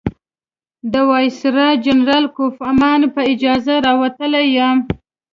د 0.93 0.95
وایسرا 1.09 1.69
جنرال 1.85 2.25
کوفمان 2.37 3.01
په 3.13 3.21
اجازه 3.33 3.73
راوتلی 3.87 4.43
یم. 4.57 4.77